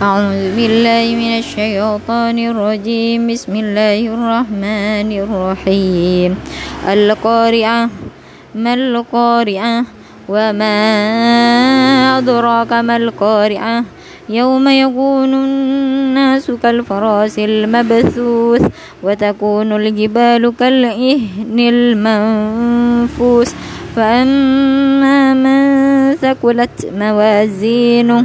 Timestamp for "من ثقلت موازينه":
25.34-28.24